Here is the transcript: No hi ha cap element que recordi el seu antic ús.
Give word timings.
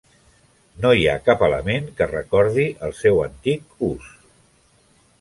No 0.85 0.93
hi 0.99 1.05
ha 1.11 1.17
cap 1.27 1.43
element 1.49 1.93
que 2.01 2.09
recordi 2.13 2.67
el 2.89 2.99
seu 3.05 3.23
antic 3.29 3.89
ús. 3.93 4.13